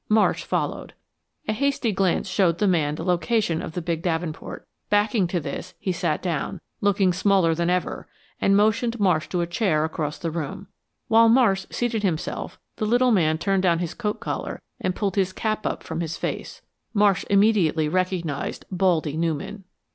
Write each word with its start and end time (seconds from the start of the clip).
Marsh 0.09 0.43
followed. 0.43 0.95
A 1.47 1.53
hasty 1.53 1.91
glance 1.91 2.27
showed 2.27 2.57
the 2.57 2.65
man 2.67 2.95
the 2.95 3.03
location 3.03 3.61
of 3.61 3.73
the 3.73 3.83
big 3.83 4.01
davenport. 4.01 4.67
Backing 4.89 5.27
to 5.27 5.39
this, 5.39 5.75
he 5.77 5.91
sat 5.91 6.23
down, 6.23 6.59
looking 6.81 7.13
smaller 7.13 7.53
than 7.53 7.69
ever, 7.69 8.07
and 8.39 8.57
motioned 8.57 8.99
Marsh 8.99 9.27
to 9.27 9.41
a 9.41 9.45
chair 9.45 9.85
across 9.85 10.17
the 10.17 10.31
room. 10.31 10.65
While 11.07 11.29
Marsh 11.29 11.67
seated 11.69 12.01
himself 12.01 12.59
the 12.77 12.85
little 12.87 13.11
man 13.11 13.37
turned 13.37 13.61
down 13.61 13.77
his 13.77 13.93
coat 13.93 14.19
collar 14.19 14.63
and 14.79 14.95
pulled 14.95 15.17
his 15.17 15.31
cap 15.31 15.67
up 15.67 15.83
from 15.83 15.99
his 16.01 16.17
face. 16.17 16.63
Marsh 16.95 17.23
immediately 17.29 17.87
recognized 17.87 18.65
"Baldy" 18.71 19.15
Newman. 19.15 19.65